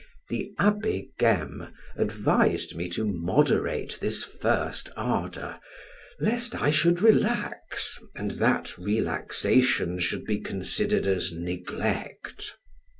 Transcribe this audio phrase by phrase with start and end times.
[0.29, 5.59] The Abby Gaime advised me to moderate this first ardor,
[6.19, 12.57] lest I should relax, and that relaxation should be considered as neglect.